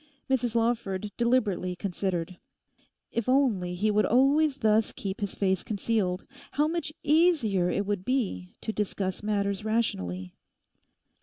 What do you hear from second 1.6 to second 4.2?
considered. If only he would